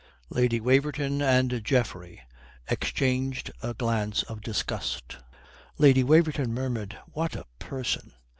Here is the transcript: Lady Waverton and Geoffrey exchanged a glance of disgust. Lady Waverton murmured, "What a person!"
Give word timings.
Lady 0.31 0.59
Waverton 0.59 1.21
and 1.21 1.63
Geoffrey 1.63 2.23
exchanged 2.69 3.51
a 3.61 3.75
glance 3.75 4.23
of 4.23 4.41
disgust. 4.41 5.17
Lady 5.77 6.03
Waverton 6.03 6.51
murmured, 6.55 6.97
"What 7.13 7.35
a 7.35 7.45
person!" 7.59 8.11